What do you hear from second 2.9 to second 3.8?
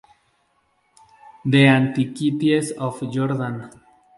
Jordan.